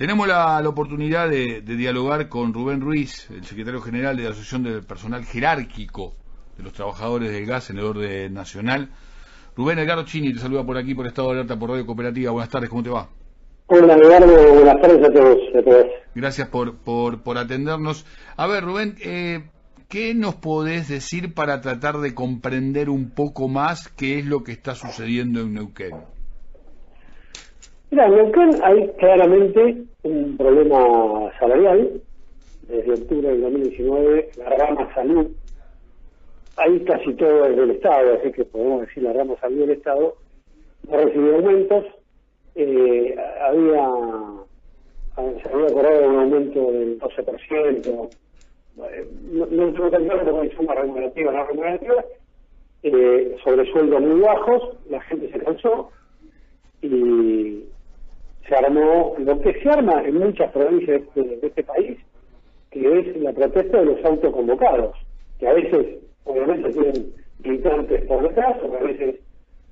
Tenemos 0.00 0.26
la, 0.26 0.66
oportunidad 0.66 1.28
de, 1.28 1.60
dialogar 1.60 2.30
con 2.30 2.54
Rubén 2.54 2.80
Ruiz, 2.80 3.28
el 3.28 3.44
secretario 3.44 3.82
general 3.82 4.16
de 4.16 4.22
la 4.22 4.30
Asociación 4.30 4.62
del 4.62 4.82
Personal 4.82 5.26
Jerárquico 5.26 6.14
de 6.56 6.62
los 6.62 6.72
Trabajadores 6.72 7.30
del 7.30 7.44
Gas 7.44 7.68
en 7.68 7.76
el 7.76 7.84
orden 7.84 8.32
nacional. 8.32 8.88
Rubén 9.54 9.78
Edgardo 9.78 10.06
Chini 10.06 10.32
te 10.32 10.38
saluda 10.38 10.64
por 10.64 10.78
aquí, 10.78 10.94
por 10.94 11.06
Estado 11.06 11.28
de 11.28 11.34
Alerta, 11.34 11.58
por 11.58 11.68
Radio 11.68 11.84
Cooperativa. 11.84 12.32
Buenas 12.32 12.48
tardes, 12.48 12.70
¿cómo 12.70 12.82
te 12.82 12.88
va? 12.88 13.10
Hola, 13.66 13.94
Eduardo, 13.94 14.54
buenas 14.54 14.80
tardes 14.80 15.06
a 15.06 15.12
todos. 15.12 15.86
Gracias 16.14 16.48
por, 16.48 16.78
por, 16.78 17.22
por 17.22 17.36
atendernos. 17.36 18.06
A 18.38 18.46
ver, 18.46 18.64
Rubén, 18.64 18.94
eh, 19.04 19.50
¿qué 19.90 20.14
nos 20.14 20.34
podés 20.34 20.88
decir 20.88 21.34
para 21.34 21.60
tratar 21.60 21.98
de 21.98 22.14
comprender 22.14 22.88
un 22.88 23.10
poco 23.10 23.48
más 23.48 23.90
qué 23.90 24.18
es 24.18 24.24
lo 24.24 24.44
que 24.44 24.52
está 24.52 24.74
sucediendo 24.74 25.40
en 25.40 25.52
Neuquén? 25.52 25.92
Mira, 27.90 28.06
en 28.06 28.14
Neuquén 28.14 28.50
hay 28.62 28.88
claramente 28.98 29.82
un 30.04 30.36
problema 30.36 31.32
salarial. 31.38 32.00
Desde 32.68 32.92
octubre 32.92 33.28
del 33.28 33.40
2019, 33.40 34.30
la 34.38 34.50
rama 34.50 34.94
salud, 34.94 35.26
ahí 36.56 36.78
casi 36.84 37.12
todo 37.14 37.46
es 37.46 37.56
del 37.56 37.72
Estado, 37.72 38.14
así 38.14 38.30
que 38.30 38.44
podemos 38.44 38.82
decir 38.82 39.02
la 39.02 39.12
rama 39.12 39.34
salud 39.40 39.58
del 39.58 39.70
Estado, 39.70 40.14
no 40.88 40.96
recibió 40.98 41.34
aumentos. 41.34 41.84
Eh, 42.54 43.16
había, 43.42 43.88
se 45.42 45.48
había 45.48 45.66
acordado 45.66 46.08
un 46.10 46.16
aumento 46.16 46.70
del 46.70 47.00
12%, 47.00 48.10
no, 48.76 49.46
no 49.46 49.72
tengo 49.72 49.90
tan 49.90 50.04
claro 50.04 50.30
porque 50.30 50.46
es 50.46 50.58
una 50.58 50.74
remunerativa, 50.74 51.32
no 51.32 51.44
remunerativa, 51.44 52.04
eh, 52.84 53.36
sobre 53.42 53.70
sueldos 53.72 54.00
muy 54.00 54.20
bajos, 54.20 54.76
la 54.88 55.00
gente 55.02 55.30
se 55.32 55.40
cansó 55.40 55.90
y 56.82 57.64
se 58.50 58.56
armó 58.56 59.14
lo 59.18 59.40
que 59.40 59.52
se 59.62 59.68
arma 59.70 60.02
en 60.04 60.18
muchas 60.18 60.50
provincias 60.50 61.02
de 61.14 61.38
este, 61.40 61.62
país, 61.62 61.98
que 62.70 62.98
es 62.98 63.16
la 63.18 63.32
protesta 63.32 63.78
de 63.78 63.84
los 63.84 64.04
autoconvocados, 64.04 64.96
que 65.38 65.46
a 65.46 65.52
veces 65.52 65.98
obviamente 66.24 66.70
tienen 66.72 67.14
militantes 67.44 68.04
por 68.06 68.22
detrás, 68.22 68.56
o 68.64 68.74
a 68.74 68.80
veces 68.80 69.20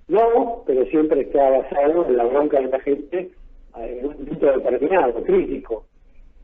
no, 0.06 0.62
pero 0.64 0.84
siempre 0.86 1.22
está 1.22 1.50
basado 1.50 2.06
en 2.06 2.16
la 2.16 2.24
bronca 2.24 2.60
de 2.60 2.68
la 2.68 2.80
gente 2.80 3.30
en 3.76 4.06
un 4.06 4.14
punto 4.14 4.46
determinado, 4.46 5.22
crítico. 5.24 5.84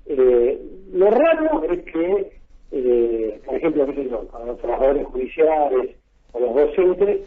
Eh, 0.07 0.61
lo 0.93 1.11
raro 1.11 1.63
es 1.71 1.83
que, 1.85 2.33
eh, 2.73 3.41
por 3.47 3.55
ejemplo, 3.55 3.85
a 4.33 4.45
los 4.45 4.59
trabajadores 4.59 5.07
judiciales 5.07 5.97
o 6.33 6.41
los 6.41 6.55
docentes 6.55 7.21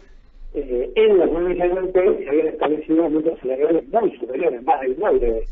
eh, 0.54 0.92
en 0.94 1.18
la 1.18 1.26
provincia 1.26 1.68
de 1.68 1.74
Neuquén 1.74 2.18
se 2.18 2.28
habían 2.28 2.46
establecido 2.48 3.04
aumentos 3.04 3.38
salariales 3.40 3.84
muy 3.88 4.18
superiores, 4.18 4.62
más 4.62 4.80
del 4.80 4.96
doble. 4.96 5.44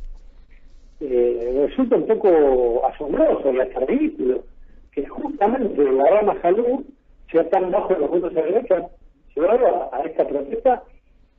Eh, 1.01 1.67
resulta 1.69 1.97
un 1.97 2.07
poco 2.07 2.87
asombroso 2.87 3.53
y 3.53 3.61
hasta 3.61 3.81
ridículo 3.81 4.45
que 4.93 5.07
justamente 5.07 5.85
la 5.93 6.05
rama 6.05 6.41
salud 6.41 6.83
sea 7.31 7.47
tan 7.51 7.71
bajo 7.71 7.93
los 7.95 8.09
puntos 8.09 8.33
salariales 8.33 8.67
que 8.67 8.75
ha 8.75 8.89
llevado 9.35 9.95
a, 9.95 10.01
esta 10.01 10.27
protesta 10.27 10.83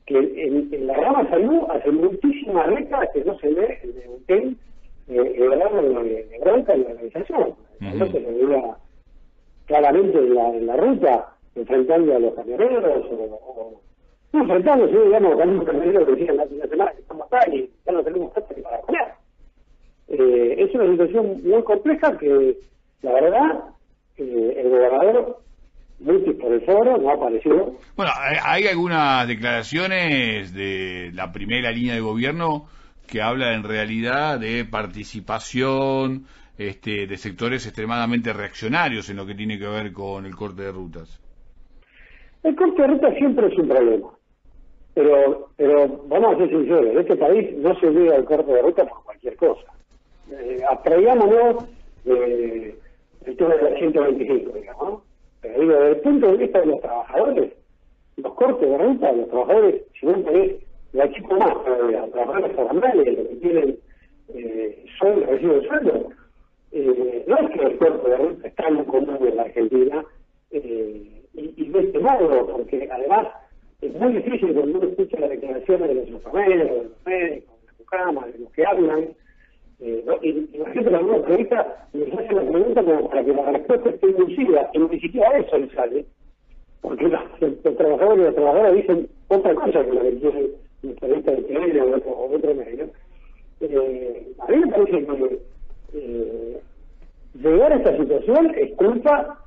que 0.06 0.16
en, 0.16 0.86
la 0.86 0.94
rama 0.94 1.28
salud 1.28 1.62
hace 1.70 1.90
muchísimas 1.90 2.68
décadas 2.68 3.08
que 3.12 3.24
no 3.24 3.36
se 3.40 3.52
ve 3.52 3.78
en 3.82 3.96
Neuquén 3.96 4.56
eh, 5.08 5.34
el 5.36 5.50
grado 5.50 5.82
de, 5.82 6.24
de, 6.24 6.38
bronca 6.38 6.74
en 6.74 6.84
la 6.84 6.90
organización. 6.90 7.54
No 7.80 8.06
se 8.06 8.20
veía 8.20 8.76
claramente 9.66 10.18
en 10.18 10.34
la, 10.34 10.48
en 10.50 10.66
la 10.66 10.76
ruta 10.76 11.37
enfrentando 11.58 12.16
a 12.16 12.18
los 12.18 12.34
camioneros 12.34 13.06
o, 13.10 13.80
no 14.32 14.40
enfrentando, 14.40 14.86
sino 14.88 15.04
digamos, 15.04 15.36
con 15.36 15.48
un 15.48 15.64
camionero 15.64 16.06
que 16.06 16.12
decía 16.12 16.32
la, 16.34 16.46
semana 16.46 16.92
que 16.92 17.00
estamos 17.00 17.26
acá 17.26 17.50
y 17.50 17.70
ya 17.86 17.92
no 17.92 18.02
tenemos 18.02 18.34
gente 18.34 18.62
para 18.62 18.80
comer. 18.82 19.08
Eh, 20.08 20.54
es 20.58 20.74
una 20.74 20.90
situación 20.90 21.42
muy 21.42 21.62
compleja 21.62 22.16
que, 22.18 22.58
la 23.02 23.12
verdad, 23.12 23.64
eh, 24.18 24.54
el 24.58 24.68
gobernador 24.68 25.38
por 26.04 26.52
el 26.52 26.60
foro 26.64 26.96
no 26.98 27.10
ha 27.10 27.14
aparecido. 27.14 27.74
Bueno, 27.96 28.12
hay 28.16 28.66
algunas 28.66 29.26
declaraciones 29.26 30.54
de 30.54 31.10
la 31.12 31.32
primera 31.32 31.72
línea 31.72 31.94
de 31.94 32.00
gobierno 32.00 32.66
que 33.06 33.22
habla 33.22 33.54
en 33.54 33.64
realidad 33.64 34.38
de 34.38 34.64
participación 34.64 36.26
este, 36.58 37.06
de 37.06 37.16
sectores 37.16 37.66
extremadamente 37.66 38.32
reaccionarios 38.32 39.08
en 39.10 39.16
lo 39.16 39.26
que 39.26 39.34
tiene 39.34 39.58
que 39.58 39.66
ver 39.66 39.92
con 39.92 40.26
el 40.26 40.36
corte 40.36 40.62
de 40.62 40.72
rutas. 40.72 41.20
El 42.42 42.56
corte 42.56 42.82
de 42.82 42.88
ruta 42.88 43.14
siempre 43.14 43.46
es 43.48 43.58
un 43.58 43.68
problema. 43.68 44.08
Pero, 44.94 45.48
pero 45.56 45.88
vamos 46.06 46.34
a 46.34 46.38
ser 46.38 46.48
sinceros, 46.48 46.96
este 46.96 47.16
país 47.16 47.56
no 47.58 47.78
se 47.78 47.86
olvida 47.86 48.16
el 48.16 48.24
corte 48.24 48.52
de 48.52 48.62
ruta 48.62 48.84
por 48.86 49.04
cualquier 49.04 49.36
cosa. 49.36 49.72
Eh, 50.30 50.60
abstraigámonos 50.68 51.64
de, 52.04 52.76
del 53.24 53.36
tema 53.36 53.54
de 53.54 53.70
la 53.70 53.78
125, 53.78 54.52
digamos. 54.52 55.02
Pero 55.40 55.60
digo, 55.60 55.72
desde 55.72 55.90
el 55.90 56.00
punto 56.00 56.26
de 56.26 56.36
vista 56.38 56.60
de 56.60 56.66
los 56.66 56.80
trabajadores, 56.80 57.52
los 58.16 58.34
cortes 58.34 58.68
de 58.68 58.78
ruta, 58.78 59.12
los 59.12 59.28
trabajadores, 59.28 59.82
si 59.98 60.06
no 60.06 60.14
tenés 60.24 60.52
la 60.92 61.12
chica 61.12 61.36
más, 61.36 61.54
los 61.54 62.10
trabajadores 62.10 62.56
formales, 62.56 63.18
los 63.18 63.28
que 63.28 63.34
tienen 63.36 63.78
eh, 64.34 64.84
sueldo, 64.98 65.26
recibo 65.26 65.54
de 65.54 65.68
sueldo, 65.68 66.08
eh, 66.72 67.24
no 67.26 67.36
es 67.38 67.50
que 67.50 67.66
el 67.66 67.78
corte 67.78 68.10
de 68.10 68.16
ruta 68.16 68.48
está 68.48 68.68
en 68.68 68.84
común 68.84 69.18
en 69.20 69.36
la 69.36 69.42
Argentina, 69.42 70.04
eh, 70.50 71.22
y, 71.34 71.68
de 71.68 71.80
este 71.80 71.98
modo, 72.00 72.46
porque 72.46 72.88
además 72.90 73.28
es 73.80 73.94
muy 73.94 74.12
difícil 74.14 74.54
cuando 74.54 74.78
uno 74.78 74.88
escucha 74.88 75.20
las 75.20 75.30
declaraciones 75.30 75.88
de 75.88 75.94
los 76.24 76.32
de 76.32 76.54
los 76.56 77.06
médicos, 77.06 77.60
de 77.62 77.72
las 77.78 77.88
camas, 77.88 78.32
de 78.32 78.38
los 78.38 78.52
que 78.52 78.66
hablan, 78.66 79.08
eh, 79.80 80.04
y, 80.22 80.58
la 80.58 80.70
gente 80.70 80.88
en 80.88 80.94
alguna 80.96 81.16
entrevista 81.18 81.86
les 81.92 82.12
hace 82.12 82.34
la 82.34 82.42
pregunta 82.42 82.82
como 82.82 83.08
para 83.08 83.24
que 83.24 83.32
la 83.32 83.52
respuesta 83.52 83.90
esté 83.90 84.06
inducida, 84.08 84.70
y 84.72 84.78
ni 84.78 85.00
siquiera 85.00 85.38
eso 85.38 85.58
le 85.58 85.70
sale, 85.70 86.04
porque 86.80 87.08
los, 87.08 87.76
trabajadores 87.76 88.18
y 88.18 88.24
las 88.24 88.34
trabajadoras 88.34 88.74
dicen 88.74 89.08
otra 89.28 89.54
cosa 89.54 89.84
que 89.84 89.92
la 89.92 90.02
que 90.02 90.50
la 90.82 90.90
entrevista 90.90 91.30
de 91.30 91.42
tele 91.42 91.80
o 91.80 91.96
otro, 91.96 92.18
otro 92.34 92.54
medio. 92.54 92.88
Eh, 93.60 94.32
a 94.38 94.50
mí 94.50 94.56
me 94.58 94.66
parece 94.68 95.06
que 95.06 95.40
eh, 95.94 96.60
llegar 97.34 97.72
a 97.72 97.76
esta 97.76 97.96
situación 97.96 98.54
es 98.56 98.74
culpa 98.76 99.44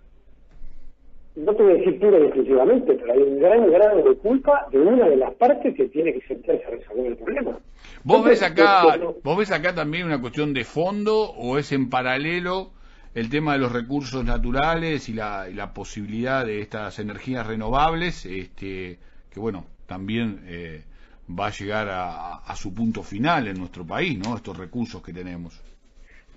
no 1.36 1.56
te 1.56 1.64
voy 1.64 1.74
a 1.74 1.75
decir 1.75 2.00
pura 2.00 2.19
y 2.19 2.24
exclusivamente, 2.24 2.94
pero 2.94 3.14
hay 3.14 3.19
un 3.19 3.40
gran 3.40 3.72
grado 3.72 4.03
de 4.03 4.16
culpa 4.18 4.68
de 4.72 4.80
una 4.80 5.08
de 5.08 5.16
las 5.16 5.34
partes 5.36 5.75
que 5.75 5.88
tiene 5.88 6.14
que 6.14 6.22
sentarse 6.28 6.64
a 6.66 6.72
resolver 6.72 7.06
el 7.06 7.18
problema. 7.18 7.59
¿Vos 8.03 8.25
ves 8.25 8.44
acá, 8.44 9.00
vos 9.24 9.38
ves 9.38 9.52
acá 9.52 9.74
también 9.74 10.06
una 10.06 10.20
cuestión 10.20 10.53
de 10.53 10.64
fondo 10.64 11.31
o 11.31 11.58
es 11.58 11.72
en 11.72 11.90
paralelo 11.90 12.72
el 13.16 13.30
tema 13.30 13.53
de 13.53 13.59
los 13.59 13.72
recursos 13.72 14.24
naturales 14.25 15.08
y 15.09 15.14
la, 15.14 15.47
y 15.50 15.53
la 15.53 15.74
posibilidad 15.74 16.46
de 16.46 16.62
estas 16.62 17.00
energías 17.00 17.46
renovables, 17.47 18.25
este, 18.25 19.00
que 19.30 19.40
bueno, 19.40 19.66
también 19.86 20.41
eh, 20.47 20.84
va 21.30 21.47
a 21.47 21.52
llegar 21.52 21.90
a, 21.90 22.36
a, 22.36 22.56
su 22.56 22.74
punto 22.74 23.03
final 23.03 23.47
en 23.47 23.58
nuestro 23.58 23.86
país, 23.86 24.18
¿no? 24.18 24.36
Estos 24.36 24.58
recursos 24.58 25.02
que 25.02 25.14
tenemos. 25.14 25.62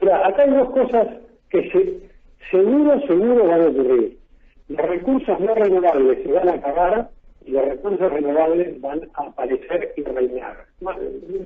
Mira, 0.00 0.26
acá 0.26 0.42
hay 0.42 0.50
dos 0.50 0.70
cosas 0.70 1.06
que 1.48 1.70
se, 1.70 2.10
seguro, 2.50 3.00
seguro 3.06 3.46
van 3.46 3.60
a 3.60 3.66
ocurrir 3.66 4.23
los 4.68 4.86
recursos 4.86 5.40
no 5.40 5.54
renovables 5.54 6.22
se 6.22 6.32
van 6.32 6.48
a 6.48 6.54
acabar 6.54 7.10
y 7.44 7.50
los 7.52 7.64
recursos 7.64 8.12
renovables 8.12 8.80
van 8.80 9.02
a 9.14 9.22
aparecer 9.24 9.92
y 9.96 10.02
reinar. 10.02 10.64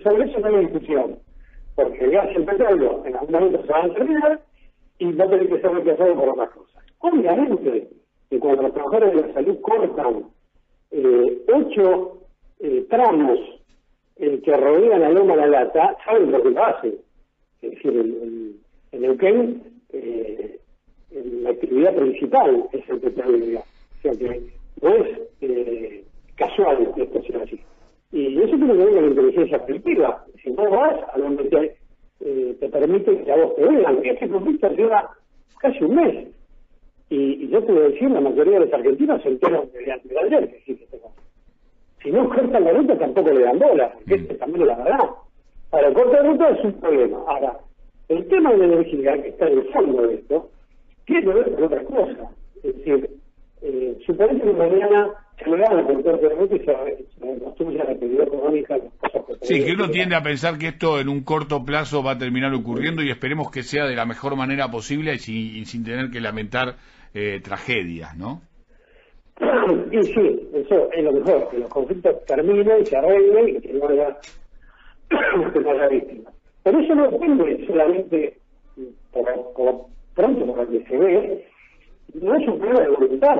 Sobre 0.02 0.30
eso 0.30 0.40
no 0.40 0.46
hay 0.48 0.66
discusión, 0.66 1.18
porque 1.74 2.04
el 2.04 2.10
gas 2.12 2.28
y 2.32 2.36
el 2.36 2.44
petróleo 2.44 3.02
en 3.04 3.16
algún 3.16 3.32
momento 3.32 3.62
se 3.66 3.72
van 3.72 3.90
a 3.90 3.94
terminar 3.94 4.40
y 4.98 5.12
va 5.12 5.24
a 5.24 5.30
tener 5.30 5.48
que 5.48 5.60
ser 5.60 5.70
reemplazado 5.72 6.14
por 6.14 6.28
otras 6.30 6.50
cosas. 6.50 6.84
Obviamente 7.00 7.88
que 8.30 8.38
cuando 8.38 8.62
los 8.62 8.74
trabajadores 8.74 9.14
de 9.14 9.28
la 9.28 9.34
salud 9.34 9.60
cortan 9.60 10.24
eh, 10.90 11.42
ocho 11.52 12.18
eh, 12.60 12.86
tramos 12.88 13.38
eh, 14.16 14.40
que 14.44 14.56
rodean 14.56 15.00
la 15.00 15.10
loma 15.10 15.36
la 15.36 15.46
lata, 15.46 15.96
saben 16.04 16.32
lo 16.32 16.42
que 16.42 16.50
lo 16.50 16.64
hacen. 16.64 16.94
Es 17.62 17.70
decir, 17.70 17.92
en, 17.92 18.58
en, 18.92 19.04
en 19.04 19.62
eh, 19.92 20.60
la 21.10 21.50
actividad 21.50 21.94
principal 21.94 22.68
es 22.72 22.88
el 22.88 23.00
petróleo. 23.00 23.60
O 23.60 24.02
sea 24.02 24.12
que 24.12 24.42
no 24.82 24.94
es 24.94 25.18
eh, 25.40 26.04
casual 26.36 26.92
que 26.94 27.02
esto 27.02 27.22
sea 27.22 27.42
así. 27.42 27.60
Y 28.12 28.38
eso 28.38 28.56
tiene 28.56 28.72
que 28.72 28.84
ver 28.84 28.94
con 28.94 29.02
la 29.02 29.08
inteligencia 29.08 29.58
colectiva. 29.58 30.24
Si 30.42 30.50
no 30.50 30.70
vas 30.70 30.96
a 31.12 31.18
donde 31.18 31.44
te, 31.44 31.76
eh, 32.20 32.56
te 32.58 32.68
permite 32.68 33.22
que 33.22 33.32
a 33.32 33.36
vos 33.36 33.56
te 33.56 33.66
vean. 33.66 34.00
Este 34.04 34.28
conflicto 34.28 34.68
lleva 34.70 35.10
casi 35.60 35.84
un 35.84 35.94
mes. 35.94 36.28
Y, 37.10 37.48
yo 37.48 37.62
te 37.62 37.72
voy 37.72 37.82
a 37.82 37.88
decir, 37.88 38.10
la 38.10 38.20
mayoría 38.20 38.54
de 38.58 38.66
los 38.66 38.74
argentinos 38.74 39.22
se 39.22 39.28
enteran 39.28 39.62
de, 39.72 39.80
de 39.80 40.18
ayer 40.18 40.50
que 40.50 40.56
existe 40.56 40.84
este. 40.84 40.98
Si 42.02 42.10
no 42.10 42.28
cortan 42.28 42.64
la 42.64 42.72
ruta, 42.72 42.98
tampoco 42.98 43.30
le 43.30 43.42
dan 43.42 43.58
bola, 43.58 43.92
porque 43.94 44.14
este 44.14 44.34
también 44.34 44.62
es 44.62 44.68
la 44.68 44.76
verdad. 44.76 45.10
Ahora, 45.72 45.92
cortar 45.92 46.22
la 46.22 46.30
ruta 46.30 46.48
es 46.50 46.64
un 46.64 46.72
problema. 46.74 47.18
Ahora, 47.26 47.58
el 48.08 48.28
tema 48.28 48.52
de 48.52 48.58
la 48.58 48.64
energía, 48.66 49.22
que 49.22 49.28
está 49.28 49.48
en 49.48 49.58
el 49.58 49.64
fondo 49.70 50.06
de 50.06 50.14
esto, 50.14 50.50
tiene 51.08 51.22
que 51.22 51.32
ver 51.32 51.54
con 51.54 51.64
otra 51.64 51.84
cosa. 51.84 52.30
Es 52.62 52.76
decir, 52.76 53.10
eh, 53.62 53.98
suponete 54.06 54.44
que 54.44 54.52
mañana 54.52 55.08
se 55.38 55.50
le 55.50 55.56
dan 55.58 55.78
el 55.78 56.02
de 56.02 56.56
y 56.56 56.58
se, 56.58 57.38
construye 57.42 57.78
la 57.78 57.84
actividad 57.84 58.26
económica. 58.26 58.76
Sí, 59.42 59.64
que 59.64 59.72
uno 59.72 59.90
tiende 59.90 60.16
a 60.16 60.22
pensar 60.22 60.58
que 60.58 60.68
esto 60.68 61.00
en 61.00 61.08
un 61.08 61.22
corto 61.22 61.64
plazo 61.64 62.02
va 62.02 62.12
a 62.12 62.18
terminar 62.18 62.52
ocurriendo 62.54 63.02
y 63.02 63.10
esperemos 63.10 63.50
que 63.50 63.62
sea 63.62 63.86
de 63.86 63.96
la 63.96 64.04
mejor 64.04 64.36
manera 64.36 64.70
posible 64.70 65.14
y 65.14 65.18
sin, 65.18 65.66
sin 65.66 65.84
tener 65.84 66.10
que 66.10 66.20
lamentar 66.20 66.76
eh, 67.14 67.40
tragedias, 67.42 68.16
¿no? 68.16 68.42
Y 69.92 70.02
sí, 70.02 70.48
eso 70.54 70.90
es 70.92 71.04
lo 71.04 71.12
mejor, 71.12 71.48
que 71.50 71.58
los 71.58 71.68
conflictos 71.68 72.24
terminen, 72.26 72.84
se 72.84 72.96
arreglen 72.96 73.56
y 73.56 73.60
que 73.60 73.72
no 73.74 73.88
haya, 73.88 74.18
que 75.52 75.60
no 75.60 75.70
haya 75.70 75.88
víctimas. 75.88 76.34
Pero 76.62 76.80
eso 76.80 76.94
no 76.94 77.10
depende 77.10 77.66
solamente, 77.66 78.38
por, 79.12 79.86
pronto 80.18 80.46
por 80.46 80.58
lo 80.58 80.68
que 80.68 80.84
se 80.84 80.96
ve, 80.96 81.46
no 82.14 82.34
es 82.34 82.48
un 82.48 82.58
problema 82.58 82.80
de 82.80 82.88
voluntad, 82.88 83.38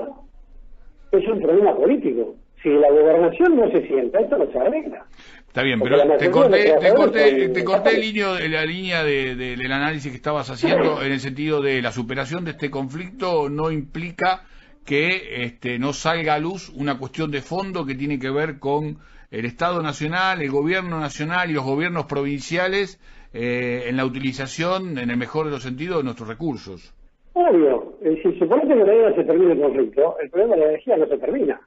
es 1.11 1.29
un 1.29 1.41
problema 1.41 1.75
político. 1.77 2.37
Si 2.63 2.69
la 2.69 2.91
gobernación 2.91 3.57
no 3.57 3.71
se 3.71 3.87
sienta, 3.87 4.21
esto 4.21 4.39
no 4.39 4.51
se 4.51 4.59
arregla. 4.59 5.05
Está 5.49 5.63
bien, 5.63 5.81
pero 5.81 5.97
te 6.17 6.31
corté, 6.31 6.75
te 6.81 6.95
corté, 6.95 7.49
te 7.49 7.65
corté 7.65 7.91
el 7.97 8.53
la 8.53 8.65
línea 8.65 9.03
de, 9.03 9.35
del 9.35 9.73
análisis 9.73 10.11
que 10.13 10.17
estabas 10.17 10.51
haciendo 10.51 11.03
en 11.03 11.13
el 11.13 11.21
sentido 11.21 11.61
de 11.61 11.83
la 11.83 11.91
superación 11.91 12.45
de 12.45 12.53
este 12.53 12.71
conflicto 12.71 13.49
no 13.49 13.71
implica 13.73 14.45
que 14.85 15.45
este, 15.45 15.79
no 15.79 15.93
salga 15.93 16.35
a 16.35 16.39
luz 16.39 16.69
una 16.71 16.99
cuestión 16.99 17.31
de 17.31 17.43
fondo 17.43 17.87
que 17.87 17.95
tiene 17.95 18.19
que 18.19 18.31
ver 18.31 18.59
con 18.59 18.99
el 19.31 19.45
Estado 19.45 19.83
Nacional, 19.83 20.43
el 20.43 20.51
Gobierno 20.51 21.01
Nacional 21.01 21.51
y 21.51 21.55
los 21.55 21.65
gobiernos 21.65 22.07
provinciales 22.07 23.01
eh, 23.33 23.85
en 23.87 23.97
la 23.97 24.05
utilización, 24.05 24.99
en 24.99 25.11
el 25.11 25.17
mejor 25.17 25.47
de 25.47 25.53
los 25.53 25.63
sentidos, 25.63 25.99
de 25.99 26.05
nuestros 26.05 26.29
recursos. 26.29 26.95
Obvio, 27.35 27.95
eh, 28.03 28.19
si 28.23 28.39
supone 28.39 28.67
que 28.67 28.73
energía 28.73 29.15
se 29.15 29.25
termina 29.25 29.53
el 29.53 29.61
conflicto, 29.61 30.19
el 30.21 30.31
problema 30.31 30.57
de 30.57 30.61
la 30.61 30.69
energía 30.69 30.97
no 30.97 31.07
se 31.07 31.19
termina. 31.19 31.61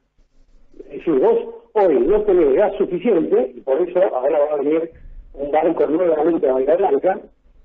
Es 0.89 0.97
decir, 0.97 1.13
vos 1.19 1.37
hoy 1.73 1.99
no 1.99 2.21
tenés 2.23 2.53
gas 2.55 2.73
suficiente, 2.77 3.53
y 3.55 3.61
por 3.61 3.81
eso 3.87 3.99
ahora 4.13 4.39
va 4.39 4.53
a 4.53 4.57
venir 4.57 4.91
un 5.33 5.51
barco 5.51 5.85
nuevamente 5.87 6.49
a 6.49 6.53
Bahía 6.53 6.75
Blanca, 6.75 7.19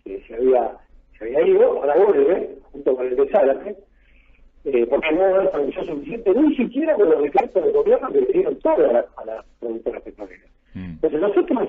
que 0.05 0.21
se 0.27 0.35
había, 0.35 0.73
se 1.19 1.25
había 1.25 1.47
ido, 1.47 1.83
ahora 1.83 1.97
vuelve, 1.97 2.59
junto 2.73 2.97
con 2.97 3.07
el 3.07 3.17
de 3.17 3.29
Zárate, 3.29 3.77
eh, 4.65 4.87
porque 4.87 5.13
no 5.13 5.41
hay 5.41 5.49
producción 5.49 5.87
suficiente, 5.87 6.35
ni 6.35 6.57
siquiera 6.57 6.95
con 6.95 7.11
los 7.11 7.23
decretos 7.23 7.65
del 7.65 7.73
gobierno 7.73 8.09
que 8.13 8.21
le 8.21 8.33
dieron 8.33 8.57
todo 8.57 8.91
a 8.91 8.93
la, 8.93 9.07
a 9.17 9.25
la 9.25 9.45
productora 9.61 10.01
petrolera. 10.01 10.45
Mm. 10.75 10.91
Entonces 10.91 11.21
nosotros, 11.21 11.69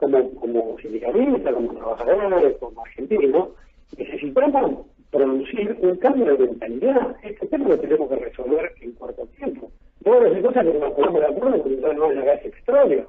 como, 0.00 0.34
como 0.36 0.78
sindicalistas, 0.80 1.54
como 1.54 1.74
trabajadores, 1.74 2.56
como 2.58 2.82
argentinos, 2.82 3.48
necesitamos 3.96 4.86
producir 5.10 5.76
un 5.80 5.96
cambio 5.96 6.36
de 6.36 6.46
mentalidad. 6.46 7.16
Este 7.22 7.46
tema 7.46 7.68
lo 7.68 7.78
tenemos 7.78 8.08
que 8.08 8.16
resolver 8.16 8.72
en 8.80 8.92
corto 8.92 9.26
tiempo. 9.36 9.70
No 10.04 10.20
hay 10.20 10.42
cosas 10.42 10.64
que 10.64 10.78
nos 10.78 10.92
ponemos 10.92 11.20
de 11.20 11.26
acuerdo 11.26 11.62
con 11.62 11.76
que 11.76 11.94
no 11.94 12.04
haya 12.06 12.22
gas 12.22 12.44
extraño. 12.44 13.06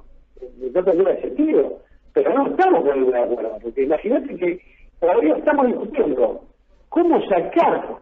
No 0.74 0.84
tendría 0.84 1.20
sentido. 1.20 1.78
Pero 2.12 2.34
no 2.34 2.46
estamos 2.48 2.84
de 2.84 3.18
acuerdo, 3.18 3.58
porque 3.62 3.84
imagínate 3.84 4.36
que 4.36 4.60
todavía 5.00 5.34
estamos 5.34 5.66
discutiendo 5.66 6.44
cómo 6.90 7.22
sacar 7.26 7.96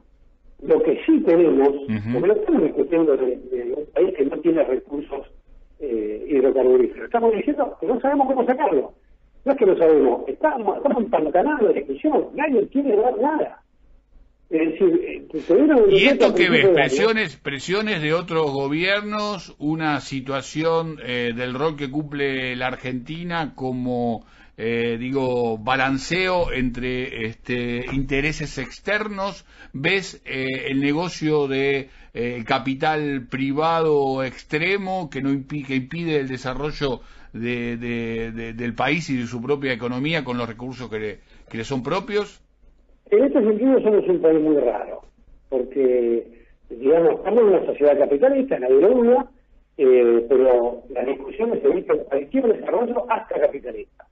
lo 0.63 0.83
que 0.83 1.01
sí 1.07 1.21
tenemos, 1.21 1.69
porque 2.13 2.27
no 2.27 2.33
estamos 2.33 2.63
discutiendo 2.65 3.17
de, 3.17 3.75
un 3.77 3.87
país 3.95 4.15
que 4.17 4.25
no 4.25 4.37
tiene 4.39 4.65
recursos 4.65 5.29
eh, 5.81 6.27
hidrocarburíferos. 6.29 7.07
Estamos 7.07 7.33
diciendo 7.33 7.77
que 7.81 7.87
no 7.87 8.01
sabemos 8.01 8.27
cómo 8.27 8.45
sacarlo. 8.45 8.93
No 9.45 9.53
es 9.53 9.59
que 9.59 9.67
lo 9.67 9.77
sabemos, 9.79 10.29
estamos, 10.29 10.77
estamos 10.77 11.03
empantanados 11.03 11.69
de 11.69 11.81
discusión, 11.81 12.27
nadie 12.35 12.69
quiere 12.69 12.95
dar 12.97 13.17
nada. 13.19 13.63
Eh, 14.51 15.27
¿Y 15.91 16.07
esto 16.07 16.35
qué 16.35 16.51
ves? 16.51 16.67
¿Presiones, 16.69 17.37
¿Presiones 17.37 18.03
de 18.03 18.13
otros 18.13 18.51
gobiernos? 18.51 19.55
¿Una 19.59 20.01
situación 20.01 20.99
eh, 21.05 21.33
del 21.37 21.55
rol 21.55 21.77
que 21.77 21.89
cumple 21.89 22.57
la 22.57 22.67
Argentina 22.67 23.53
como, 23.55 24.27
eh, 24.57 24.97
digo, 24.99 25.57
balanceo 25.57 26.53
entre 26.53 27.27
este, 27.27 27.87
intereses 27.93 28.59
externos? 28.59 29.47
¿Ves 29.73 30.21
el 30.25 30.81
negocio 30.81 31.47
de 31.47 31.89
capital 32.45 33.27
privado 33.31 34.25
extremo 34.25 35.09
que, 35.11 35.23
no 35.23 35.31
que 35.49 35.75
impide 35.77 36.21
el 36.21 36.29
desarrollo 36.29 37.01
de, 37.33 37.77
del 38.57 38.75
país 38.75 39.09
y 39.11 39.17
de 39.19 39.27
su 39.27 39.41
propia 39.41 39.73
economía 39.73 40.25
con 40.25 40.37
los 40.37 40.49
recursos 40.49 40.91
que 40.91 41.21
que 41.51 41.59
le 41.59 41.65
son 41.65 41.83
propios? 41.83 42.41
En 43.11 43.25
este 43.25 43.43
sentido 43.43 43.81
somos 43.81 44.09
un 44.09 44.23
país 44.23 44.41
muy 44.41 44.57
raro, 44.57 45.03
porque, 45.49 46.47
digamos, 46.71 47.15
estamos 47.17 47.41
en 47.41 47.49
una 47.49 47.67
sociedad 47.67 47.99
capitalista, 47.99 48.59
lo 48.61 48.89
duda, 48.89 49.31
eh, 49.77 50.25
pero 50.29 50.83
las 50.91 51.07
discusiones 51.07 51.61
se 51.61 51.69
evitan 51.69 51.99
cualquier 52.09 52.47
desarrollo 52.47 53.11
hasta 53.11 53.41
capitalista. 53.41 54.07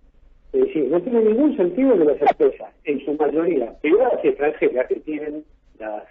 Es 0.52 0.62
decir, 0.62 0.88
no 0.90 1.00
tiene 1.00 1.20
ningún 1.22 1.56
sentido 1.56 1.96
que 1.96 2.04
las 2.04 2.20
empresas, 2.20 2.74
en 2.84 3.04
su 3.04 3.14
mayoría, 3.14 3.72
privadas 3.80 4.18
y 4.24 4.28
extranjeras, 4.28 4.88
que 4.88 4.96
tienen 4.96 5.44
las, 5.78 6.02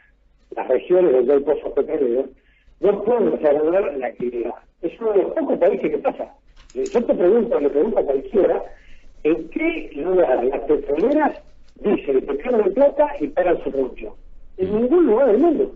las 0.58 0.68
regiones 0.68 1.14
donde 1.14 1.34
hay 1.34 1.40
pozos 1.40 1.72
petroleros, 1.74 2.26
no 2.80 3.04
pueden 3.04 3.32
desarrollar 3.32 3.98
la 3.98 4.08
actividad. 4.08 4.54
Es 4.82 5.00
uno 5.00 5.14
de 5.14 5.24
los 5.24 5.34
pocos 5.34 5.58
países 5.58 5.92
que 5.92 5.98
pasa. 6.00 6.34
Eh, 6.76 6.84
yo 6.92 7.04
te 7.04 7.14
pregunto, 7.14 7.60
le 7.60 7.70
pregunto 7.70 8.00
a 8.00 8.04
cualquiera, 8.04 8.64
¿en 9.24 9.50
qué 9.50 9.92
lugar 9.96 10.44
las 10.44 10.60
petroleras 10.62 11.42
dicen 11.82 12.26
que 12.26 12.34
pierden 12.34 12.74
plata 12.74 13.08
y 13.20 13.28
pagan 13.28 13.64
su 13.64 13.72
producción. 13.72 14.14
En 14.58 14.82
ningún 14.82 15.06
lugar 15.06 15.32
del 15.32 15.40
mundo. 15.40 15.76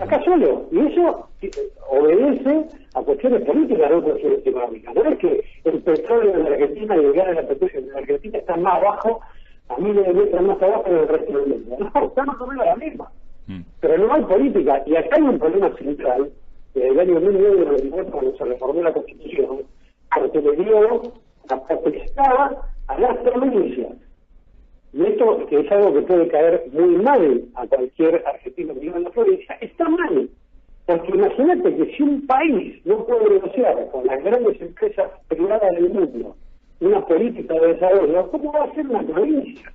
Acá 0.00 0.22
solo. 0.24 0.68
Y 0.70 0.78
eso 0.86 1.28
eh, 1.42 1.50
obedece 1.90 2.66
a 2.94 3.02
cuestiones 3.02 3.42
políticas, 3.42 3.90
no 3.90 4.02
cuestiones 4.02 4.46
económicas. 4.46 4.94
No 4.94 5.02
es 5.04 5.18
que 5.18 5.44
el 5.64 5.82
petróleo 5.82 6.34
en 6.34 6.44
la 6.44 6.50
Argentina 6.50 6.96
y 6.96 7.04
el 7.04 7.12
gas 7.12 7.26
de 7.26 7.34
la 7.34 7.48
petróleo 7.48 7.78
en 7.78 7.88
la 7.88 7.98
Argentina 7.98 8.38
está 8.38 8.56
más 8.56 8.80
bajo, 8.82 9.20
a 9.68 9.78
miles 9.78 10.06
de 10.06 10.12
metros 10.12 10.42
más 10.42 10.62
abajo 10.62 10.84
que 10.84 10.90
el 10.90 11.08
resto 11.08 11.38
del 11.38 11.48
mundo. 11.48 11.76
No, 11.94 12.04
estamos 12.06 12.36
o 12.40 12.52
la 12.52 12.76
misma. 12.76 13.09
Pero 13.80 13.98
no 13.98 14.14
hay 14.14 14.22
política. 14.22 14.82
Y 14.86 14.96
acá 14.96 15.16
hay 15.16 15.22
un 15.22 15.38
problema 15.38 15.74
central. 15.76 16.30
Desde 16.74 16.88
el 16.88 17.00
año 17.00 17.20
1994, 17.20 18.12
cuando 18.12 18.36
se 18.36 18.44
reformó 18.44 18.82
la 18.82 18.92
Constitución, 18.92 19.62
porque 20.14 20.40
le 20.40 20.56
dio 20.56 21.02
la 21.48 21.56
potestad 21.56 22.56
a 22.86 22.98
las 22.98 23.16
provincias 23.18 23.96
y 24.92 25.02
esto, 25.02 25.46
que 25.46 25.60
es 25.60 25.70
algo 25.70 25.92
que 25.94 26.02
puede 26.02 26.28
caer 26.28 26.64
muy 26.72 26.96
mal 26.96 27.44
a 27.54 27.66
cualquier 27.66 28.24
argentino 28.26 28.74
que 28.74 28.80
viva 28.80 28.96
en 28.96 29.04
la 29.04 29.10
provincia, 29.10 29.56
está 29.60 29.88
mal. 29.88 30.28
Porque 30.86 31.12
imagínate 31.12 31.76
que 31.76 31.96
si 31.96 32.02
un 32.02 32.26
país 32.26 32.84
no 32.84 33.04
puede 33.06 33.30
negociar 33.30 33.88
con 33.92 34.04
las 34.06 34.22
grandes 34.24 34.60
empresas 34.60 35.10
privadas 35.28 35.70
del 35.76 35.90
mundo 35.90 36.34
una 36.80 37.06
política 37.06 37.54
de 37.54 37.74
desarrollo, 37.74 38.30
¿cómo 38.30 38.52
va 38.52 38.64
a 38.64 38.74
ser 38.74 38.86
una 38.86 39.02
provincia? 39.02 39.72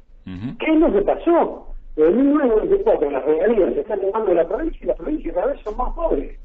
¿Qué 0.59 0.73
es 0.73 0.79
lo 0.79 0.91
que 0.91 1.01
pasó? 1.03 1.67
En 1.97 2.17
1994 2.17 3.09
las 3.09 3.25
regalías 3.25 3.73
se 3.73 3.79
están 3.81 4.01
tomando 4.01 4.33
la 4.33 4.47
provincia 4.47 4.79
y 4.81 4.87
las 4.87 4.97
provincias 4.97 5.33
cada 5.33 5.47
vez 5.47 5.61
son 5.61 5.77
más 5.77 5.93
pobres. 5.93 6.39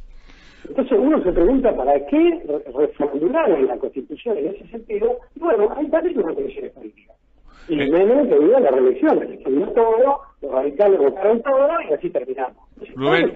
Entonces 0.69 0.99
uno 0.99 1.23
se 1.23 1.33
pregunta 1.33 1.75
para 1.75 2.07
qué 2.07 2.42
reformular 2.75 3.50
en 3.50 3.66
la 3.66 3.78
Constitución 3.78 4.38
en 4.38 4.49
ese 4.49 4.66
sentido. 4.69 5.19
bueno, 5.37 5.73
hay 5.76 5.87
varias 5.87 6.14
condiciones 6.14 6.73
políticas 6.73 7.16
y 7.71 8.55
a 8.55 8.61
las 8.61 8.73
reelecciones. 8.73 9.43
Todo, 9.75 10.21
los 10.43 10.53
radicales 10.53 10.99
votaron 10.99 11.43
todo 11.43 11.69
y 11.89 11.95
así 11.95 12.11
terminamos. 12.11 12.57
Rubén, 12.97 13.33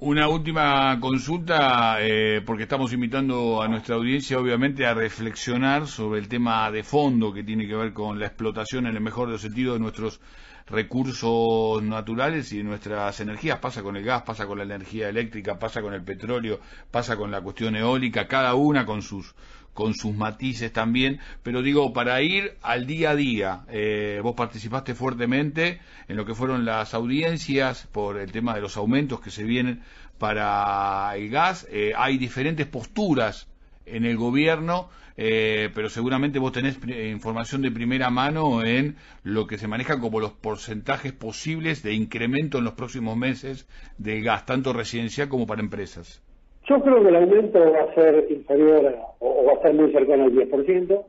una 0.00 0.28
última 0.28 0.98
consulta, 0.98 1.98
eh, 2.00 2.40
porque 2.44 2.62
estamos 2.62 2.92
invitando 2.92 3.62
a 3.62 3.68
nuestra 3.68 3.96
audiencia, 3.96 4.38
obviamente, 4.38 4.86
a 4.86 4.94
reflexionar 4.94 5.86
sobre 5.86 6.20
el 6.20 6.28
tema 6.28 6.70
de 6.70 6.82
fondo 6.82 7.32
que 7.32 7.44
tiene 7.44 7.68
que 7.68 7.76
ver 7.76 7.92
con 7.92 8.18
la 8.18 8.26
explotación, 8.26 8.86
en 8.86 8.96
el 8.96 9.02
mejor 9.02 9.26
de 9.26 9.32
los 9.32 9.42
sentidos, 9.42 9.74
de 9.74 9.80
nuestros 9.80 10.20
recursos 10.66 11.82
naturales 11.82 12.52
y 12.52 12.58
de 12.58 12.64
nuestras 12.64 13.20
energías. 13.20 13.58
Pasa 13.58 13.82
con 13.82 13.96
el 13.96 14.04
gas, 14.04 14.22
pasa 14.22 14.46
con 14.46 14.58
la 14.58 14.64
energía 14.64 15.08
eléctrica, 15.08 15.58
pasa 15.58 15.82
con 15.82 15.92
el 15.92 16.02
petróleo, 16.02 16.60
pasa 16.90 17.16
con 17.16 17.30
la 17.30 17.42
cuestión 17.42 17.76
eólica, 17.76 18.26
cada 18.26 18.54
una 18.54 18.86
con 18.86 19.02
sus 19.02 19.34
con 19.74 19.94
sus 19.94 20.14
matices 20.14 20.72
también, 20.72 21.20
pero 21.42 21.62
digo, 21.62 21.92
para 21.92 22.20
ir 22.22 22.56
al 22.62 22.86
día 22.86 23.10
a 23.10 23.16
día, 23.16 23.60
eh, 23.68 24.20
vos 24.22 24.34
participaste 24.34 24.94
fuertemente 24.94 25.80
en 26.08 26.16
lo 26.16 26.26
que 26.26 26.34
fueron 26.34 26.64
las 26.64 26.94
audiencias 26.94 27.86
por 27.92 28.18
el 28.18 28.32
tema 28.32 28.54
de 28.54 28.60
los 28.60 28.76
aumentos 28.76 29.20
que 29.20 29.30
se 29.30 29.44
vienen 29.44 29.82
para 30.18 31.12
el 31.16 31.30
gas, 31.30 31.66
eh, 31.70 31.92
hay 31.96 32.18
diferentes 32.18 32.66
posturas 32.66 33.48
en 33.86 34.04
el 34.04 34.16
gobierno, 34.16 34.90
eh, 35.16 35.70
pero 35.74 35.88
seguramente 35.88 36.38
vos 36.38 36.52
tenés 36.52 36.78
información 37.10 37.62
de 37.62 37.70
primera 37.70 38.10
mano 38.10 38.62
en 38.62 38.96
lo 39.22 39.46
que 39.46 39.58
se 39.58 39.68
maneja 39.68 39.98
como 39.98 40.20
los 40.20 40.32
porcentajes 40.32 41.12
posibles 41.12 41.82
de 41.82 41.94
incremento 41.94 42.58
en 42.58 42.64
los 42.64 42.74
próximos 42.74 43.16
meses 43.16 43.66
del 43.98 44.22
gas, 44.22 44.46
tanto 44.46 44.72
residencial 44.72 45.28
como 45.28 45.46
para 45.46 45.62
empresas. 45.62 46.22
Yo 46.70 46.80
creo 46.80 47.02
que 47.02 47.08
el 47.08 47.16
aumento 47.16 47.58
va 47.58 47.80
a 47.80 47.94
ser 47.94 48.26
inferior 48.30 48.96
o, 49.18 49.44
va 49.44 49.50
a 49.50 49.54
estar 49.56 49.74
muy 49.74 49.90
cercano 49.90 50.22
al 50.22 50.32
10%, 50.32 51.04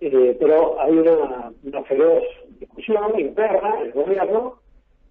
eh, 0.00 0.36
pero 0.40 0.80
hay 0.80 0.98
una, 0.98 1.52
una 1.62 1.84
feroz 1.84 2.24
discusión 2.58 3.20
interna 3.20 3.76
en 3.78 3.86
el 3.86 3.92
gobierno. 3.92 4.58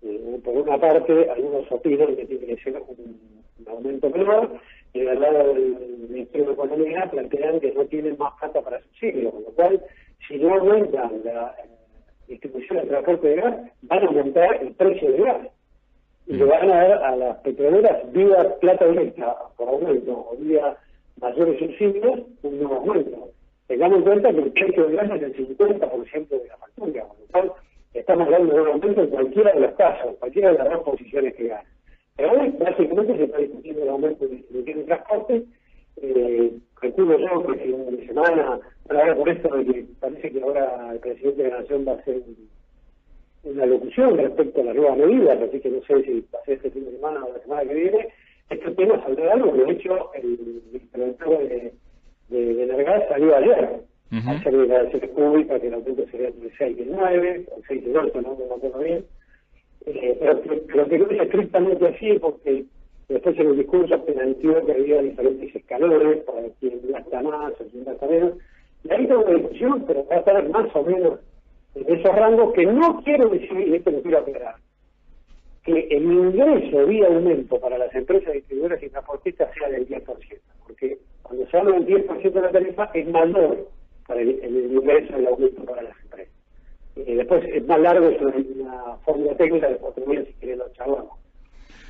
Eh, 0.02 0.42
por 0.44 0.56
una 0.58 0.78
parte, 0.78 1.30
algunos 1.30 1.72
opinan 1.72 2.14
que 2.14 2.26
tiene 2.26 2.46
que 2.46 2.58
ser 2.58 2.84
un, 2.86 3.18
aumento 3.66 4.10
menor, 4.10 4.50
y 4.92 5.00
del 5.00 5.22
lado 5.22 5.54
del 5.54 6.08
Ministerio 6.10 6.48
de 6.48 6.54
Economía 6.54 7.10
plantean 7.10 7.62
que 7.62 7.72
no 7.72 7.86
tienen 7.86 8.18
más 8.18 8.34
plata 8.42 8.62
para 8.62 8.82
subsidio, 8.82 9.32
con 9.32 9.44
lo 9.44 9.52
cual, 9.52 9.82
si 10.28 10.40
no 10.40 10.56
aumentan 10.56 11.22
la 11.24 11.56
eh, 11.64 11.70
distribución 12.28 12.80
de 12.80 12.88
transporte 12.88 13.30
de 13.30 13.36
gas, 13.38 13.56
van 13.84 14.04
a 14.04 14.08
aumentar 14.08 14.62
el 14.62 14.74
precio 14.74 15.10
del 15.10 15.24
gas. 15.24 15.48
Y 16.28 16.34
le 16.34 16.46
van 16.46 16.72
a 16.72 16.76
dar 16.76 17.04
a 17.04 17.16
las 17.16 17.38
petroleras 17.40 18.12
vía 18.12 18.56
plata 18.62 18.88
directa 18.88 19.36
por 19.58 19.68
aumento 19.70 20.28
o 20.32 20.38
vía 20.38 20.78
mayores 21.20 21.60
subsidios 21.60 22.22
un 22.44 22.60
nuevo 22.60 22.76
aumento. 22.76 23.30
Tengamos 23.68 23.98
en 24.00 24.04
cuenta 24.04 24.32
que 24.32 24.40
el 24.40 24.52
precio 24.52 24.86
del 24.86 24.96
gas 24.98 25.12
es 25.12 25.24
el 25.24 25.58
50% 25.58 26.28
de 26.30 26.48
la 26.48 26.58
factura, 26.58 27.04
con 27.08 27.18
lo 27.18 27.28
cual 27.32 27.52
estamos 27.94 28.30
de 28.30 28.36
un 28.36 28.68
aumento 28.68 29.02
en 29.02 29.10
cualquiera 29.10 29.52
de 29.54 29.60
los 29.62 29.72
casos, 29.74 30.16
cualquiera 30.20 30.52
de 30.52 30.58
las 30.58 30.70
dos 30.70 30.84
posiciones 30.84 31.36
que 31.36 31.48
ganan. 31.48 31.66
Pero 32.16 32.32
hoy 32.32 32.50
básicamente 32.60 33.18
se 33.18 33.24
está 33.24 33.38
discutiendo 33.38 33.84
el 33.84 33.90
aumento 33.90 34.26
de 34.26 34.36
distribución 34.36 34.78
de 34.80 34.84
transporte. 34.86 35.44
Eh, 35.98 36.54
yo 36.82 37.48
que 37.48 37.64
si 37.64 37.72
una 37.72 38.06
semana, 38.06 38.60
por 39.16 39.30
esto 39.30 39.56
de 39.56 39.66
que 39.66 39.86
parece 40.00 40.32
que 40.32 40.42
ahora 40.42 40.92
el 40.92 41.00
presidente 41.00 41.44
de 41.44 41.50
la 41.50 41.60
Nación 41.60 41.86
va 41.88 41.94
a 41.94 41.96
hacer 41.96 42.22
una 43.44 43.66
locución 43.66 44.18
respecto 44.18 44.62
a 44.62 44.64
las 44.66 44.76
nuevas 44.76 44.98
medidas, 44.98 45.42
así 45.42 45.60
que 45.60 45.70
no 45.70 45.82
sé 45.84 46.04
si 46.04 46.26
ser 46.46 46.56
este 46.56 46.72
fin 46.72 46.86
de 46.86 46.92
semana 46.92 47.26
o 47.26 47.34
la 47.34 47.40
semana 47.40 47.64
que 47.64 47.74
viene, 47.74 48.08
este 48.50 48.72
tema 48.72 49.04
saldrá 49.04 49.34
algo. 49.34 49.52
De 49.52 49.72
hecho, 49.72 50.12
el 50.14 50.62
interventor 50.74 51.40
de, 51.48 51.74
de, 52.30 52.54
de 52.54 52.64
Energas 52.64 53.04
salió 53.10 53.36
ayer 53.36 53.70
uh 54.12 54.16
-huh. 54.16 54.28
a 54.30 54.32
hacer 54.32 54.58
declaraciones 54.58 55.10
públicas 55.10 55.62
que 55.62 55.68
el 55.68 55.74
aumento 55.74 56.06
sería 56.10 56.28
entre 56.28 56.50
6 56.58 56.78
y 56.80 56.86
9, 56.90 57.46
o 57.52 57.62
6 57.68 57.84
y 57.86 57.96
8, 57.96 58.22
no 58.22 58.36
me 58.36 58.56
acuerdo 58.56 58.80
bien 58.80 59.06
eh, 59.86 60.18
pero, 60.20 60.42
pero 60.68 60.88
que 60.88 60.98
no 60.98 61.10
es 61.10 61.22
estrictamente 61.22 61.88
así 61.88 62.18
porque 62.20 62.66
después 63.10 63.38
en 63.38 63.48
el 63.48 63.58
discurso 63.58 64.06
planteó 64.06 64.66
que 64.66 64.72
había 64.72 65.02
diferentes 65.02 65.56
escalones 65.56 66.24
para 66.24 66.48
quien 66.60 66.80
gasta 66.90 67.22
más 67.22 67.54
o 67.60 67.66
quien 67.70 67.84
gasta 67.84 68.08
menos. 68.08 68.34
Y 68.84 68.92
ahí 68.92 69.08
tengo 69.08 69.22
una 69.24 69.40
discusión, 69.40 69.84
pero 69.86 70.06
va 70.08 70.16
a 70.16 70.20
estar 70.20 70.50
más 70.50 70.76
o 70.76 70.84
menos 70.84 71.20
en 71.20 71.33
esos 71.94 72.16
rangos 72.16 72.54
que 72.54 72.66
no 72.66 73.02
quiero 73.04 73.30
decir, 73.30 73.60
y 73.60 73.76
esto 73.76 73.92
lo 73.92 74.02
quiero 74.02 74.20
aclarar, 74.20 74.56
que 75.64 75.88
el 75.92 76.04
ingreso 76.04 76.86
vía 76.86 77.08
aumento 77.08 77.60
para 77.60 77.78
las 77.78 77.94
empresas 77.96 78.34
distribuidoras 78.34 78.84
y 78.84 78.90
transportistas 78.90 79.50
sea 79.58 79.70
del 79.70 79.88
10%, 79.88 80.06
porque 80.68 80.98
cuando 81.22 81.48
se 81.48 81.58
habla 81.58 81.80
del 81.80 81.88
10% 81.88 82.32
de 82.32 82.42
la 82.42 82.52
tarifa 82.52 82.90
es 82.94 83.08
mayor 83.08 83.70
para 84.08 84.22
el, 84.22 84.40
el 84.44 84.74
ingreso 84.74 85.14
del 85.14 85.28
aumento 85.28 85.64
para 85.64 85.84
las 85.84 86.00
empresas. 86.04 86.34
Eh, 86.96 87.16
después 87.16 87.44
es 87.46 87.66
más 87.66 87.80
largo, 87.80 88.08
es 88.08 88.22
una 88.22 88.98
fórmula 89.06 89.36
técnica, 89.36 89.70
después 89.70 89.96
también 89.96 90.26
si 90.26 90.34
quieren 90.34 90.60
lo 90.60 90.70
charlamos. 90.74 91.20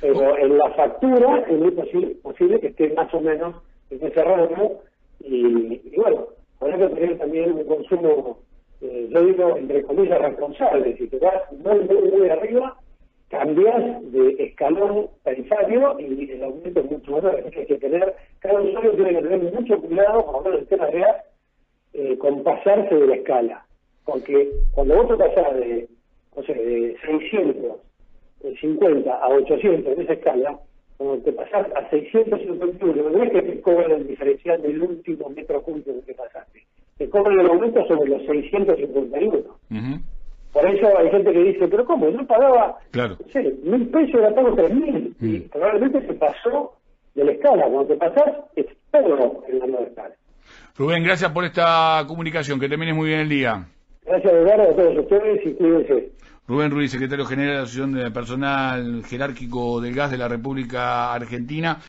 Pero 0.00 0.38
en 0.38 0.58
la 0.58 0.70
factura 0.70 1.44
es 1.48 1.58
muy 1.58 1.70
posible, 1.70 2.60
que 2.60 2.68
esté 2.68 2.92
más 2.94 3.12
o 3.12 3.20
menos 3.20 3.56
en 3.90 4.06
ese 4.06 4.22
rango 4.22 4.82
y, 5.20 5.80
y 5.84 5.92
bueno, 5.96 6.28
habrá 6.60 6.78
que 6.78 6.94
tener 6.94 7.18
también 7.18 7.52
un 7.52 7.64
consumo, 7.64 8.38
eh, 8.84 9.08
yo 9.10 9.24
digo, 9.24 9.56
entre 9.56 9.82
comillas, 9.82 10.20
responsable. 10.20 10.96
Si 10.96 11.08
te 11.08 11.18
vas 11.18 11.50
muy, 11.52 11.80
muy, 11.80 12.10
muy 12.10 12.28
arriba, 12.28 12.76
cambias 13.28 14.12
de 14.12 14.36
escalón 14.38 15.08
tarifario 15.22 15.98
y 15.98 16.30
el 16.30 16.44
aumento 16.44 16.80
es 16.80 16.90
mucho 16.90 17.12
menor. 17.12 17.40
Así 17.40 17.50
que 17.50 17.60
hay 17.60 17.66
que 17.66 17.78
tener, 17.78 18.14
cada 18.40 18.60
usuario 18.60 18.92
tiene 18.92 19.14
que 19.14 19.22
tener 19.22 19.52
mucho 19.52 19.80
cuidado, 19.80 20.24
por 20.24 20.34
lo 20.34 20.40
menos 20.42 20.60
el 20.60 20.68
tema 20.68 20.86
real, 20.86 21.16
eh, 21.94 22.18
con 22.18 22.42
pasarse 22.42 22.94
de 22.94 23.06
la 23.06 23.16
escala 23.16 23.64
porque 24.04 24.50
cuando 24.72 24.96
vos 24.96 25.08
te 25.08 25.16
pasás 25.16 25.54
de, 25.54 25.88
o 26.34 26.42
sea, 26.42 26.54
de 26.54 26.96
650 27.06 29.14
a 29.14 29.28
800 29.28 29.92
en 29.92 30.02
esa 30.02 30.12
escala, 30.12 30.60
cuando 30.96 31.24
te 31.24 31.32
pasás 31.32 31.66
a 31.74 31.90
651, 31.90 33.10
no 33.10 33.22
es 33.22 33.32
que 33.32 33.42
te 33.42 33.60
cobran 33.60 33.90
el 33.92 34.06
diferencial 34.06 34.62
del 34.62 34.82
último 34.82 35.28
metro 35.30 35.62
cúbico 35.62 35.92
que 36.06 36.14
pasaste, 36.14 36.64
te 36.98 37.08
cobran 37.08 37.38
el 37.40 37.46
aumento 37.46 37.84
sobre 37.86 38.10
los 38.10 38.22
651. 38.26 39.36
Uh 39.70 39.98
Por 40.52 40.66
eso 40.70 40.98
hay 40.98 41.10
gente 41.10 41.32
que 41.32 41.42
dice, 41.44 41.68
pero 41.68 41.84
¿cómo? 41.84 42.08
Yo 42.10 42.24
pagaba, 42.26 42.78
claro. 42.92 43.16
no 43.24 43.32
sé, 43.32 43.54
mil 43.64 43.88
pesos, 43.88 44.14
ahora 44.14 44.34
pago 44.34 44.54
tres 44.54 44.72
mil. 44.72 45.16
Y 45.20 45.38
probablemente 45.40 46.06
se 46.06 46.14
pasó 46.14 46.74
de 47.14 47.24
la 47.24 47.32
escala. 47.32 47.64
Cuando 47.66 47.86
te 47.86 47.96
pasás, 47.96 48.34
es 48.54 48.66
todo 48.92 49.42
en 49.48 49.58
la 49.58 49.66
nueva 49.66 49.86
escala. 49.86 50.14
Rubén, 50.76 51.02
gracias 51.04 51.30
por 51.32 51.44
esta 51.44 52.04
comunicación. 52.06 52.60
Que 52.60 52.68
termines 52.68 52.94
muy 52.94 53.08
bien 53.08 53.20
el 53.20 53.28
día. 53.28 53.66
Gracias, 54.04 54.32
Eduardo, 54.32 54.62
a 54.70 54.76
todos 54.76 54.98
ustedes 54.98 55.46
y 55.46 55.54
cuídense. 55.54 56.12
Rubén 56.46 56.70
Ruiz, 56.70 56.90
secretario 56.90 57.24
general 57.24 57.52
de 57.52 57.56
la 57.56 57.62
Asociación 57.62 57.92
de 57.94 58.10
Personal 58.10 59.02
Jerárquico 59.06 59.80
del 59.80 59.94
Gas 59.94 60.10
de 60.10 60.18
la 60.18 60.28
República 60.28 61.14
Argentina. 61.14 61.80